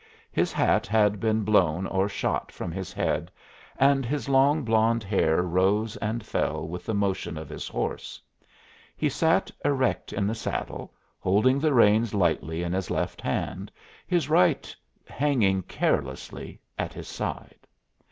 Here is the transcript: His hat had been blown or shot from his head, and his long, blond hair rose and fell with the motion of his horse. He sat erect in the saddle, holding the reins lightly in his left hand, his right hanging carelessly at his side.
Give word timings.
His 0.31 0.51
hat 0.51 0.87
had 0.87 1.19
been 1.19 1.43
blown 1.43 1.85
or 1.85 2.09
shot 2.09 2.51
from 2.51 2.71
his 2.71 2.91
head, 2.91 3.29
and 3.77 4.03
his 4.03 4.27
long, 4.27 4.63
blond 4.63 5.03
hair 5.03 5.43
rose 5.43 5.95
and 5.97 6.25
fell 6.25 6.67
with 6.67 6.87
the 6.87 6.95
motion 6.95 7.37
of 7.37 7.49
his 7.49 7.67
horse. 7.67 8.19
He 8.97 9.09
sat 9.09 9.51
erect 9.63 10.11
in 10.11 10.25
the 10.25 10.33
saddle, 10.33 10.91
holding 11.19 11.59
the 11.59 11.71
reins 11.75 12.15
lightly 12.15 12.63
in 12.63 12.73
his 12.73 12.89
left 12.89 13.21
hand, 13.21 13.71
his 14.07 14.27
right 14.27 14.75
hanging 15.05 15.61
carelessly 15.61 16.61
at 16.79 16.93
his 16.93 17.07
side. 17.07 17.67